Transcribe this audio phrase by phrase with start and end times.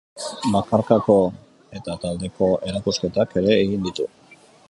[0.53, 1.17] Bakarkako
[1.81, 4.09] eta taldeko erakusketak ere egin ditu.